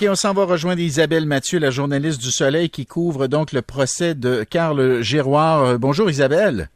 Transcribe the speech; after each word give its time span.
OK, 0.00 0.06
on 0.08 0.14
s'en 0.14 0.32
va 0.32 0.44
rejoindre 0.44 0.80
Isabelle 0.80 1.26
Mathieu, 1.26 1.58
la 1.58 1.72
journaliste 1.72 2.20
du 2.20 2.30
Soleil 2.30 2.70
qui 2.70 2.86
couvre 2.86 3.26
donc 3.26 3.50
le 3.50 3.62
procès 3.62 4.14
de 4.14 4.44
Carl 4.48 5.02
Giroir. 5.02 5.64
Euh, 5.64 5.76
bonjour 5.76 6.08
Isabelle. 6.08 6.68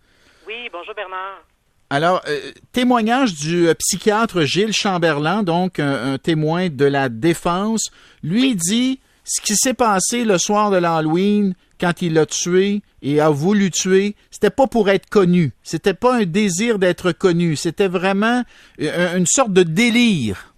Oui, 0.49 0.69
bonjour 0.73 0.93
Bernard. 0.93 1.41
Alors, 1.89 2.21
euh, 2.27 2.51
témoignage 2.73 3.35
du 3.35 3.69
euh, 3.69 3.75
psychiatre 3.75 4.41
Gilles 4.41 4.73
Chamberlain, 4.73 5.45
donc 5.45 5.79
un, 5.79 6.19
témoin 6.19 6.69
de 6.69 6.85
la 6.85 7.09
défense, 7.09 7.93
lui 8.25 8.57
dit 8.57 8.99
ce 9.23 9.41
qui 9.41 9.55
s'est 9.55 9.75
passé 9.75 10.25
le 10.25 10.37
soir 10.37 10.73
de 10.73 10.79
l'Halloween 10.79 11.55
quand 11.79 12.03
il 12.03 12.15
l'a 12.15 12.27
tué 12.27 12.83
et 13.03 13.21
a 13.21 13.29
voulu 13.29 13.71
tuer, 13.71 14.17
c'était 14.33 14.51
pas 14.51 14.67
pour 14.67 14.91
être 14.91 15.09
connu, 15.09 15.53
c'était 15.63 15.95
pas 15.95 16.17
un 16.17 16.25
désir 16.25 16.81
d'être 16.81 17.13
connu, 17.13 17.55
c'était 17.55 17.87
vraiment 17.87 18.43
une 18.79 19.27
sorte 19.27 19.53
de 19.53 19.63
délire. 19.63 20.53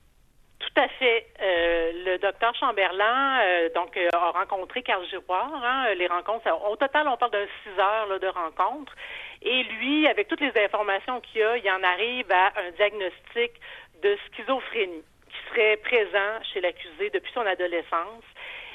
Tout 0.74 0.80
à 0.80 0.88
fait. 0.98 1.26
Euh, 1.40 2.03
le 2.14 2.18
docteur 2.18 2.54
Chamberlain 2.54 3.40
euh, 3.40 3.68
donc 3.74 3.96
euh, 3.96 4.08
a 4.12 4.30
rencontré 4.30 4.82
Carl 4.84 5.04
Giroir. 5.08 5.50
Hein, 5.52 5.94
les 5.94 6.06
rencontres, 6.06 6.46
au 6.70 6.76
total, 6.76 7.08
on 7.08 7.16
parle 7.16 7.32
de 7.32 7.48
six 7.62 7.80
heures 7.80 8.20
de 8.20 8.28
rencontres. 8.28 8.94
Et 9.42 9.64
lui, 9.64 10.06
avec 10.06 10.28
toutes 10.28 10.40
les 10.40 10.52
informations 10.64 11.20
qu'il 11.20 11.42
a, 11.42 11.56
il 11.56 11.68
en 11.70 11.82
arrive 11.82 12.30
à 12.30 12.52
un 12.60 12.70
diagnostic 12.76 13.52
de 14.00 14.16
schizophrénie 14.26 15.02
qui 15.28 15.48
serait 15.48 15.76
présent 15.78 16.32
chez 16.52 16.60
l'accusé 16.60 17.10
depuis 17.10 17.32
son 17.32 17.44
adolescence. 17.44 18.24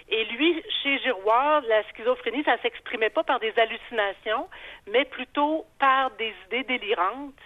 Et 0.10 0.26
lui, 0.26 0.62
chez 0.84 0.98
Giroir, 1.00 1.62
la 1.62 1.84
schizophrénie, 1.84 2.44
ça 2.44 2.58
s'exprimait 2.62 3.10
pas 3.10 3.24
par 3.24 3.40
des 3.40 3.54
hallucinations, 3.58 4.50
mais 4.88 5.06
plutôt 5.06 5.66
par 5.80 6.12
des 6.12 6.34
idées 6.48 6.64
délirantes. 6.64 7.40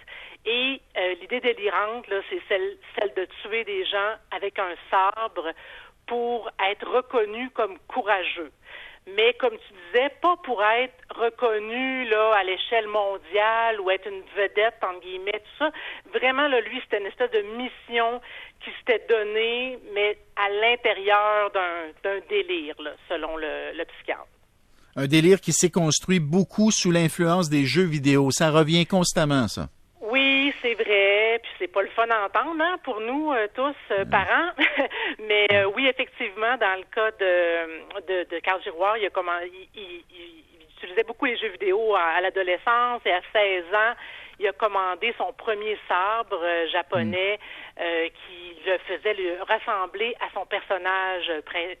Et 0.46 0.80
euh, 0.98 1.14
l'idée 1.20 1.40
délirante, 1.40 2.04
c'est 2.28 2.42
celle 2.48 3.14
de 3.14 3.26
tuer 3.42 3.64
des 3.64 3.84
gens 3.86 4.14
avec 4.30 4.58
un 4.58 4.74
sabre 4.90 5.50
pour 6.06 6.50
être 6.70 6.88
reconnu 6.88 7.50
comme 7.50 7.78
courageux. 7.88 8.50
Mais 9.16 9.34
comme 9.34 9.52
tu 9.52 9.74
disais, 9.86 10.08
pas 10.22 10.36
pour 10.44 10.62
être 10.64 10.94
reconnu 11.14 12.08
là 12.08 12.32
à 12.36 12.44
l'échelle 12.44 12.86
mondiale 12.88 13.80
ou 13.80 13.90
être 13.90 14.08
une 14.08 14.22
vedette 14.34 14.82
entre 14.82 15.00
guillemets 15.00 15.32
tout 15.32 15.58
ça. 15.58 15.70
Vraiment 16.14 16.48
là, 16.48 16.60
lui, 16.62 16.80
c'était 16.80 17.00
une 17.00 17.06
espèce 17.06 17.30
de 17.30 17.42
mission 17.42 18.20
qui 18.64 18.70
s'était 18.78 19.04
donnée, 19.06 19.78
mais 19.92 20.16
à 20.36 20.48
l'intérieur 20.48 21.50
d'un 21.52 22.18
délire, 22.30 22.80
là, 22.80 22.92
selon 23.08 23.36
le, 23.36 23.76
le 23.76 23.84
psychiatre. 23.84 24.26
Un 24.96 25.06
délire 25.06 25.40
qui 25.40 25.52
s'est 25.52 25.70
construit 25.70 26.20
beaucoup 26.20 26.70
sous 26.70 26.90
l'influence 26.90 27.50
des 27.50 27.64
jeux 27.64 27.84
vidéo. 27.84 28.30
Ça 28.30 28.50
revient 28.50 28.86
constamment, 28.86 29.48
ça. 29.48 29.68
Oui, 30.00 30.54
c'est 30.62 30.74
vrai, 30.74 31.40
puis 31.42 31.50
c'est 31.58 31.63
pas 31.74 31.82
le 31.82 31.88
fun 31.88 32.08
à 32.08 32.26
entendre 32.26 32.62
hein, 32.62 32.78
pour 32.84 33.00
nous 33.00 33.32
euh, 33.32 33.48
tous 33.52 33.74
euh, 33.90 34.04
parents, 34.04 34.50
mais 35.18 35.46
euh, 35.52 35.64
oui, 35.74 35.88
effectivement, 35.88 36.56
dans 36.56 36.78
le 36.78 36.84
cas 36.94 37.10
de 37.18 38.00
de, 38.06 38.30
de 38.30 38.38
Carl 38.38 38.62
Giroir, 38.62 38.96
il, 38.96 39.06
a 39.06 39.10
comment, 39.10 39.32
il, 39.74 40.04
utilisait 40.76 41.02
beaucoup 41.02 41.24
les 41.24 41.36
jeux 41.36 41.48
vidéo 41.48 41.96
à, 41.96 42.20
l'adolescence 42.20 43.02
et 43.04 43.12
à 43.12 43.20
16 43.32 43.64
ans, 43.74 43.94
il 44.38 44.46
a 44.46 44.52
commandé 44.52 45.12
son 45.18 45.32
premier 45.32 45.76
sabre 45.88 46.40
japonais 46.70 47.38
qui 47.76 48.56
le 48.66 48.78
faisait 48.78 49.14
lui 49.14 49.30
rassembler 49.48 50.14
à 50.20 50.26
son 50.34 50.44
personnage 50.46 51.30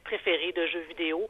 préféré 0.04 0.52
de 0.52 0.66
jeux 0.66 0.86
vidéo. 0.88 1.28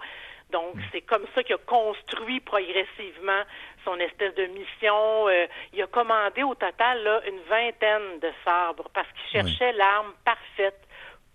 Donc, 0.55 0.77
c'est 0.92 1.00
comme 1.00 1.27
ça 1.34 1.42
qu'il 1.42 1.56
a 1.56 1.58
construit 1.58 2.38
progressivement 2.38 3.42
son 3.84 3.98
espèce 3.98 4.36
de 4.36 4.47
mission. 4.47 5.28
Euh, 5.28 5.48
il 5.72 5.83
a 5.83 5.88
commandé 5.88 6.44
au 6.44 6.55
total 6.55 7.02
là, 7.02 7.20
une 7.27 7.41
vingtaine 7.50 8.20
de 8.22 8.30
sabres 8.44 8.88
parce 8.94 9.08
qu'il 9.08 9.33
cherchait 9.33 9.72
l'arme 9.72 10.12
parfaite 10.24 10.78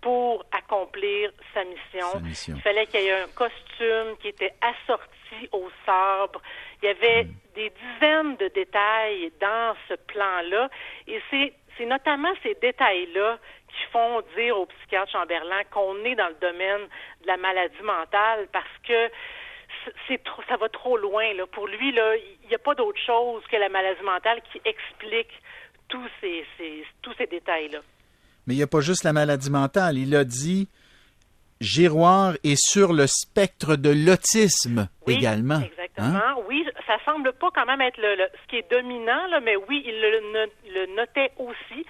pour 0.00 0.42
accomplir 0.52 1.32
sa 1.52 1.64
mission. 1.64 2.06
Il 2.48 2.62
fallait 2.62 2.86
qu'il 2.86 3.02
y 3.02 3.08
ait 3.08 3.20
un 3.20 3.28
costume 3.34 4.16
qui 4.22 4.28
était 4.28 4.54
assorti 4.62 5.50
au 5.52 5.68
sabre. 5.84 6.40
Il 6.82 6.86
y 6.86 6.88
avait 6.88 7.24
mm. 7.24 7.34
des 7.54 7.70
dizaines 7.70 8.36
de 8.36 8.48
détails 8.48 9.30
dans 9.38 9.74
ce 9.86 9.94
plan-là. 9.94 10.70
Et 11.06 11.20
c'est, 11.28 11.52
c'est 11.76 11.86
notamment 11.86 12.32
ces 12.42 12.56
détails-là 12.60 13.38
qui 13.68 13.92
font 13.92 14.22
dire 14.36 14.58
au 14.58 14.66
psychiatre 14.66 15.12
Chamberlain 15.12 15.62
qu'on 15.70 15.96
est 16.04 16.14
dans 16.14 16.28
le 16.28 16.36
domaine 16.40 16.88
de 17.22 17.26
la 17.26 17.36
maladie 17.36 17.82
mentale 17.82 18.48
parce 18.52 18.66
que 18.86 19.10
c'est 20.08 20.22
trop, 20.22 20.42
ça 20.48 20.56
va 20.56 20.68
trop 20.68 20.96
loin. 20.96 21.32
Là. 21.34 21.46
Pour 21.46 21.66
lui, 21.66 21.92
là, 21.92 22.16
il 22.16 22.48
n'y 22.48 22.54
a 22.54 22.58
pas 22.58 22.74
d'autre 22.74 23.00
chose 23.04 23.42
que 23.50 23.56
la 23.56 23.68
maladie 23.68 24.02
mentale 24.02 24.40
qui 24.52 24.60
explique 24.64 25.30
tous 25.88 26.08
ces, 26.20 26.44
tous 27.02 27.14
ces 27.18 27.26
détails-là. 27.26 27.80
Mais 28.46 28.54
il 28.54 28.56
n'y 28.56 28.62
a 28.62 28.66
pas 28.66 28.80
juste 28.80 29.04
la 29.04 29.12
maladie 29.12 29.50
mentale. 29.50 29.98
Il 29.98 30.14
a 30.16 30.24
dit 30.24 30.68
Giroir 31.60 32.34
est 32.42 32.60
sur 32.60 32.92
le 32.92 33.06
spectre 33.06 33.76
de 33.76 33.90
l'autisme 33.90 34.88
également. 35.06 35.60
Exactement. 35.60 35.79
Hein? 36.00 36.36
Oui, 36.48 36.66
ça 36.86 36.98
semble 37.04 37.32
pas 37.32 37.50
quand 37.54 37.66
même 37.66 37.80
être 37.80 37.98
le, 37.98 38.16
ce 38.16 38.48
qui 38.48 38.56
est 38.56 38.70
dominant, 38.70 39.26
là, 39.28 39.40
mais 39.40 39.56
oui, 39.56 39.82
il 39.86 40.00
le, 40.00 40.50
le 40.72 40.86
notait 40.94 41.32
aussi 41.38 41.86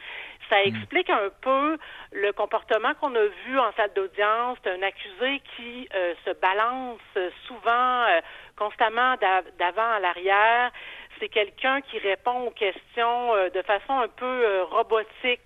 ça 0.50 0.56
hmm. 0.56 0.74
explique 0.74 1.08
un 1.08 1.30
peu 1.40 1.78
le 2.12 2.32
comportement 2.32 2.92
qu'on 2.94 3.14
a 3.14 3.26
vu 3.46 3.58
en 3.58 3.72
salle 3.72 3.92
d'audience 3.94 4.58
d'un 4.62 4.82
accusé 4.82 5.40
qui 5.56 5.88
euh, 5.94 6.14
se 6.26 6.32
balance 6.32 7.00
souvent, 7.46 8.02
euh, 8.02 8.20
constamment 8.58 9.14
d'avant 9.58 9.90
à 9.92 10.00
l'arrière. 10.00 10.70
C'est 11.18 11.28
quelqu'un 11.28 11.80
qui 11.82 11.98
répond 11.98 12.46
aux 12.46 12.50
questions 12.50 13.34
euh, 13.34 13.48
de 13.50 13.62
façon 13.62 13.92
un 13.92 14.08
peu 14.08 14.62
robotique. 14.62 15.40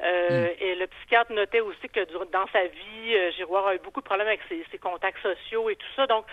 Hmm. 0.00 0.46
Et 0.58 0.74
le 0.74 0.88
psychiatre 0.88 1.32
notait 1.32 1.60
aussi 1.60 1.88
que 1.88 2.00
dans 2.32 2.46
sa 2.52 2.64
vie, 2.66 3.32
Giroir 3.36 3.68
a 3.68 3.74
eu 3.76 3.78
beaucoup 3.78 4.00
de 4.00 4.04
problèmes 4.04 4.26
avec 4.26 4.40
ses, 4.48 4.64
ses, 4.72 4.78
contacts 4.78 5.22
sociaux 5.22 5.70
et 5.70 5.76
tout 5.76 5.86
ça. 5.94 6.08
Donc, 6.08 6.24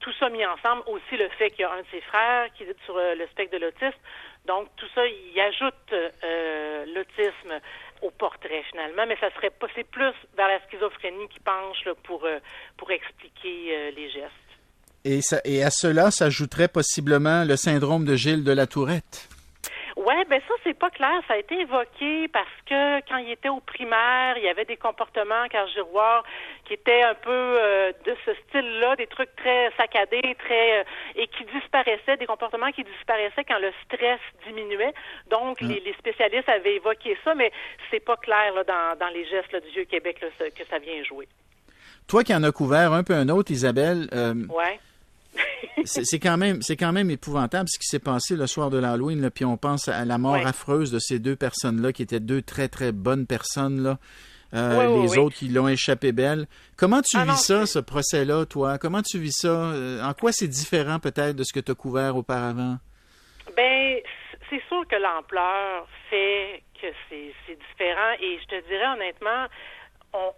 tout 0.00 0.12
ça 0.18 0.28
mis 0.30 0.44
ensemble, 0.44 0.82
aussi 0.86 1.16
le 1.16 1.28
fait 1.30 1.50
qu'il 1.50 1.60
y 1.60 1.64
a 1.64 1.72
un 1.72 1.82
de 1.82 1.86
ses 1.90 2.00
frères 2.00 2.52
qui 2.54 2.64
est 2.64 2.84
sur 2.84 2.96
le 2.96 3.26
spectre 3.28 3.58
de 3.58 3.64
l'autisme. 3.64 4.00
Donc, 4.46 4.68
tout 4.76 4.86
ça, 4.94 5.02
il 5.06 5.40
ajoute 5.40 5.74
euh, 5.92 6.84
l'autisme 6.86 7.60
au 8.02 8.10
portrait 8.10 8.62
finalement, 8.70 9.04
mais 9.06 9.16
ça 9.20 9.30
serait 9.34 9.52
c'est 9.74 9.84
plus 9.84 10.14
vers 10.36 10.48
la 10.48 10.58
schizophrénie 10.66 11.28
qui 11.28 11.40
penche 11.40 11.86
pour, 12.04 12.24
euh, 12.24 12.38
pour 12.76 12.90
expliquer 12.90 13.76
euh, 13.76 13.90
les 13.90 14.10
gestes. 14.10 14.32
Et, 15.04 15.20
et 15.44 15.62
à 15.62 15.70
cela 15.70 16.10
s'ajouterait 16.10 16.68
possiblement 16.68 17.44
le 17.44 17.56
syndrome 17.56 18.04
de 18.04 18.16
Gilles 18.16 18.44
de 18.44 18.52
la 18.52 18.66
Tourette. 18.66 19.28
Oui, 20.10 20.24
ben 20.28 20.40
ça, 20.48 20.54
c'est 20.64 20.76
pas 20.76 20.90
clair. 20.90 21.22
Ça 21.28 21.34
a 21.34 21.36
été 21.36 21.60
évoqué 21.60 22.26
parce 22.28 22.48
que 22.66 22.98
quand 23.08 23.18
il 23.18 23.30
était 23.30 23.48
au 23.48 23.60
primaire, 23.60 24.36
il 24.38 24.42
y 24.42 24.48
avait 24.48 24.64
des 24.64 24.76
comportements, 24.76 25.46
car 25.48 25.68
Giroir, 25.68 26.24
qui 26.64 26.74
étaient 26.74 27.04
un 27.04 27.14
peu 27.14 27.30
euh, 27.30 27.92
de 28.04 28.16
ce 28.26 28.32
style-là, 28.34 28.96
des 28.96 29.06
trucs 29.06 29.34
très 29.36 29.70
saccadés, 29.76 30.34
très 30.44 30.80
euh, 30.80 30.84
et 31.14 31.28
qui 31.28 31.44
disparaissaient, 31.54 32.16
des 32.16 32.26
comportements 32.26 32.72
qui 32.72 32.82
disparaissaient 32.82 33.44
quand 33.44 33.60
le 33.60 33.70
stress 33.84 34.18
diminuait. 34.48 34.94
Donc, 35.30 35.60
les, 35.60 35.78
les, 35.78 35.94
spécialistes 35.94 36.48
avaient 36.48 36.74
évoqué 36.74 37.16
ça, 37.22 37.36
mais 37.36 37.52
c'est 37.92 38.04
pas 38.04 38.16
clair 38.16 38.52
là, 38.54 38.64
dans, 38.64 38.98
dans 38.98 39.12
les 39.14 39.24
gestes 39.26 39.54
du 39.64 39.70
Vieux 39.70 39.84
Québec 39.84 40.20
là, 40.22 40.50
que 40.50 40.64
ça 40.68 40.78
vient 40.78 41.04
jouer. 41.04 41.28
Toi 42.08 42.24
qui 42.24 42.34
en 42.34 42.42
as 42.42 42.50
couvert 42.50 42.92
un 42.92 43.04
peu 43.04 43.14
un 43.14 43.28
autre, 43.28 43.52
Isabelle. 43.52 44.08
Euh, 44.12 44.34
ouais 44.48 44.80
c'est 45.84 46.18
quand 46.18 46.36
même 46.36 46.62
c'est 46.62 46.76
quand 46.76 46.92
même 46.92 47.10
épouvantable 47.10 47.68
ce 47.68 47.78
qui 47.78 47.86
s'est 47.86 47.98
passé 47.98 48.36
le 48.36 48.46
soir 48.46 48.70
de 48.70 48.78
l'Halloween 48.78 49.30
puis 49.30 49.44
on 49.44 49.56
pense 49.56 49.88
à 49.88 50.04
la 50.04 50.18
mort 50.18 50.36
affreuse 50.36 50.90
de 50.90 50.98
ces 50.98 51.18
deux 51.18 51.36
personnes 51.36 51.80
là 51.80 51.92
qui 51.92 52.02
étaient 52.02 52.20
deux 52.20 52.42
très 52.42 52.68
très 52.68 52.92
bonnes 52.92 53.26
personnes 53.26 53.82
là. 53.82 53.98
Euh, 54.52 55.02
les 55.02 55.16
autres 55.16 55.36
qui 55.36 55.48
l'ont 55.48 55.68
échappé 55.68 56.10
belle. 56.10 56.46
Comment 56.76 57.02
tu 57.02 57.16
ah 57.16 57.24
vis 57.24 57.36
ça 57.36 57.66
ce 57.66 57.78
procès 57.78 58.24
là 58.24 58.44
toi? 58.46 58.78
Comment 58.78 59.00
tu 59.00 59.18
vis 59.18 59.42
ça? 59.42 59.48
Euh, 59.48 60.02
en 60.02 60.12
quoi 60.12 60.32
c'est 60.32 60.48
différent 60.48 60.98
peut-être 60.98 61.36
de 61.36 61.44
ce 61.44 61.52
que 61.52 61.60
tu 61.60 61.70
as 61.70 61.74
couvert 61.76 62.16
auparavant? 62.16 62.78
Ben 63.56 63.98
c'est 64.48 64.62
sûr 64.66 64.84
que 64.88 64.96
l'ampleur 64.96 65.86
fait 66.08 66.64
que 66.80 66.88
c'est 67.08 67.54
différent 67.54 68.12
et 68.20 68.38
je 68.40 68.46
te 68.46 68.68
dirais 68.68 68.88
honnêtement 68.94 69.46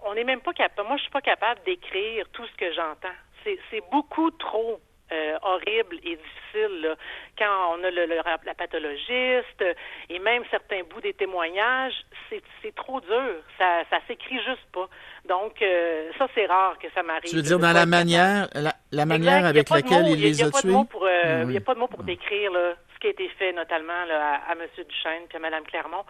on 0.05 0.15
n'est 0.15 0.25
même 0.25 0.41
pas 0.41 0.53
capable 0.53 0.89
moi 0.89 0.99
je 0.99 1.03
suis 1.03 1.11
pas 1.11 1.23
capable 1.23 1.61
d'écrire 1.65 2.27
tout 2.33 2.47
ce 2.47 2.57
que 2.57 2.73
j'entends. 2.75 3.17
C'est 3.45 3.83
beaucoup 3.91 4.31
trop 4.33 4.79
euh, 5.13 5.39
horrible 5.43 5.97
et 6.05 6.17
difficile 6.17 6.97
quand 7.39 7.75
on 7.75 7.85
a 7.85 7.91
le, 7.91 8.07
la 8.07 8.55
pathologiste 8.55 9.65
et 10.09 10.19
même 10.19 10.43
certains 10.51 10.83
bouts 10.83 11.01
des 11.01 11.15
témoignages, 11.15 11.95
c'est 12.31 12.75
trop 12.75 13.01
dur. 13.01 13.35
Ça 13.59 13.83
ça 13.91 13.99
s'écrit 14.07 14.39
juste 14.39 14.67
pas. 14.73 14.89
Donc 15.29 15.61
euh, 15.63 16.11
ça 16.19 16.29
c'est 16.35 16.47
rare 16.47 16.79
que 16.79 16.89
ça 16.95 17.03
m'arrive. 17.03 17.31
Tu 17.31 17.37
veux 17.37 17.43
dire 17.43 17.59
dans 17.59 17.73
la 17.73 17.87
manière 17.87 18.49
la, 18.91 19.07
manière 19.07 19.45
avec 19.45 19.71
laquelle 19.71 20.09
il 20.09 20.21
les 20.21 20.43
a, 20.43 20.51
tués? 20.51 20.75
Euh, 20.75 21.43
il 21.45 21.51
n'y 21.51 21.57
a 21.57 21.61
pas 21.61 21.75
de 21.75 21.81
mots 21.81 21.89
pour 21.89 22.05
décrire 22.05 22.53
ce 22.95 23.01
qui 23.01 23.09
a 23.09 23.11
été 23.11 23.29
fait 23.39 23.53
notamment 23.53 23.93
à, 24.11 24.51
à 24.51 24.53
M. 24.53 24.67
Duchesne 24.77 25.27
et 25.33 25.37
à 25.37 25.39
Mme 25.39 25.65
Clermont. 25.65 26.05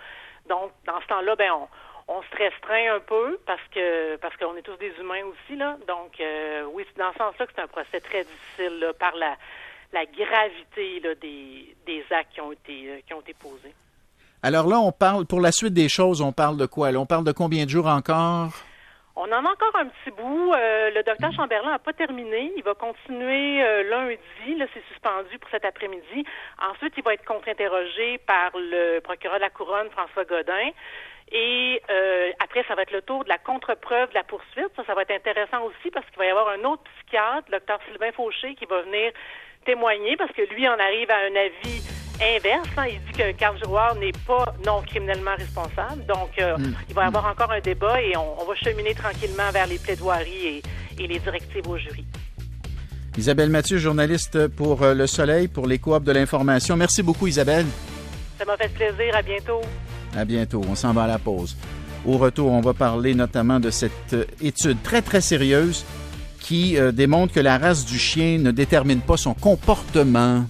Donc 0.48 0.72
dans 0.86 1.00
ce 1.00 1.06
temps-là, 1.06 1.36
ben 1.36 1.50
on 1.52 1.68
on 2.12 2.22
se 2.22 2.36
restreint 2.36 2.96
un 2.96 3.00
peu 3.00 3.38
parce 3.46 3.62
que 3.74 4.16
parce 4.16 4.36
qu'on 4.36 4.56
est 4.56 4.62
tous 4.62 4.76
des 4.76 4.92
humains 5.00 5.24
aussi 5.24 5.56
là. 5.56 5.76
Donc 5.88 6.20
euh, 6.20 6.64
oui, 6.72 6.84
c'est 6.88 6.98
dans 6.98 7.12
ce 7.12 7.18
sens-là 7.18 7.46
que 7.46 7.52
c'est 7.54 7.62
un 7.62 7.68
procès 7.68 8.00
très 8.00 8.24
difficile 8.24 8.92
par 8.98 9.14
la 9.16 10.06
gravité 10.06 11.00
des, 11.20 11.76
des 11.86 12.04
actes 12.10 12.32
qui 12.34 12.40
ont 12.40 12.52
été 12.52 12.90
euh, 12.90 13.00
qui 13.06 13.14
ont 13.14 13.20
été 13.20 13.34
posés. 13.34 13.74
Alors 14.42 14.66
là, 14.66 14.80
on 14.80 14.90
parle 14.90 15.24
pour 15.24 15.40
la 15.40 15.52
suite 15.52 15.72
des 15.72 15.88
choses, 15.88 16.20
on 16.20 16.32
parle 16.32 16.56
de 16.56 16.66
quoi? 16.66 16.88
on 16.90 17.06
parle 17.06 17.24
de 17.24 17.30
combien 17.32 17.64
de 17.64 17.70
jours 17.70 17.86
encore? 17.86 18.52
On 19.24 19.30
en 19.30 19.44
a 19.44 19.50
encore 19.52 19.76
un 19.76 19.86
petit 19.86 20.10
bout. 20.10 20.52
Euh, 20.52 20.90
le 20.90 21.04
docteur 21.04 21.30
Chamberlain 21.32 21.70
n'a 21.70 21.78
pas 21.78 21.92
terminé. 21.92 22.52
Il 22.56 22.64
va 22.64 22.74
continuer 22.74 23.62
euh, 23.62 23.84
lundi. 23.84 24.56
Là, 24.56 24.66
c'est 24.74 24.82
suspendu 24.88 25.38
pour 25.38 25.48
cet 25.48 25.64
après-midi. 25.64 26.24
Ensuite, 26.60 26.94
il 26.96 27.04
va 27.04 27.14
être 27.14 27.24
contre-interrogé 27.24 28.18
par 28.26 28.50
le 28.54 28.98
procureur 28.98 29.36
de 29.36 29.42
la 29.42 29.50
Couronne, 29.50 29.88
François 29.90 30.24
Godin. 30.24 30.70
Et 31.30 31.80
euh, 31.88 32.32
après, 32.42 32.64
ça 32.66 32.74
va 32.74 32.82
être 32.82 32.90
le 32.90 33.02
tour 33.02 33.22
de 33.22 33.28
la 33.28 33.38
contre-preuve 33.38 34.08
de 34.08 34.14
la 34.14 34.24
poursuite. 34.24 34.74
Ça, 34.74 34.82
ça 34.84 34.94
va 34.94 35.02
être 35.02 35.12
intéressant 35.12 35.62
aussi 35.66 35.92
parce 35.92 36.04
qu'il 36.06 36.18
va 36.18 36.26
y 36.26 36.30
avoir 36.30 36.48
un 36.48 36.64
autre 36.64 36.82
psychiatre, 36.82 37.46
le 37.46 37.58
docteur 37.58 37.78
Sylvain 37.86 38.10
Fauché, 38.10 38.56
qui 38.56 38.64
va 38.64 38.82
venir 38.82 39.12
témoigner 39.64 40.16
parce 40.16 40.32
que 40.32 40.42
lui 40.52 40.68
en 40.68 40.76
arrive 40.80 41.12
à 41.12 41.18
un 41.18 41.36
avis 41.36 41.91
inverse. 42.36 42.68
Hein. 42.76 42.86
Il 42.90 43.00
dit 43.06 43.18
que 43.18 43.32
Carl 43.32 43.56
Giroir 43.58 43.94
n'est 43.96 44.12
pas 44.26 44.54
non 44.66 44.82
criminellement 44.82 45.34
responsable. 45.36 46.04
Donc, 46.06 46.30
euh, 46.38 46.56
mm. 46.56 46.74
il 46.88 46.94
va 46.94 47.04
y 47.04 47.06
avoir 47.06 47.26
encore 47.26 47.50
un 47.50 47.60
débat 47.60 48.00
et 48.00 48.16
on, 48.16 48.44
va 48.44 48.54
cheminer 48.54 48.94
tranquillement 48.94 49.50
vers 49.52 49.66
les 49.66 49.78
plaidoiries 49.78 50.62
et, 50.98 51.06
les 51.06 51.18
directives 51.18 51.68
au 51.68 51.76
jury. 51.76 52.04
Isabelle 53.18 53.50
Mathieu, 53.50 53.78
journaliste 53.78 54.46
pour 54.48 54.82
euh, 54.82 54.94
Le 54.94 55.06
Soleil, 55.06 55.48
pour 55.48 55.66
les 55.66 55.78
coops 55.78 56.04
de 56.04 56.12
l'information. 56.12 56.76
Merci 56.76 57.02
beaucoup, 57.02 57.26
Isabelle. 57.26 57.66
Ça 58.38 58.44
m'a 58.44 58.56
fait 58.56 58.72
plaisir. 58.72 59.14
À 59.14 59.22
bientôt. 59.22 59.60
À 60.16 60.24
bientôt. 60.24 60.62
On 60.68 60.74
s'en 60.74 60.92
va 60.92 61.04
à 61.04 61.08
la 61.08 61.18
pause. 61.18 61.56
Au 62.06 62.18
retour, 62.18 62.50
on 62.50 62.60
va 62.60 62.72
parler 62.72 63.14
notamment 63.14 63.60
de 63.60 63.70
cette 63.70 64.12
euh, 64.12 64.24
étude 64.40 64.82
très, 64.82 65.02
très 65.02 65.20
sérieuse 65.20 65.84
qui 66.40 66.76
démontre 66.92 67.32
que 67.32 67.38
la 67.38 67.56
race 67.56 67.84
du 67.84 68.00
chien 68.00 68.36
ne 68.38 68.50
détermine 68.50 69.00
pas 69.00 69.16
son 69.16 69.32
comportement. 69.32 70.44